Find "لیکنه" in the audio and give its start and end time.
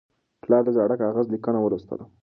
1.33-1.59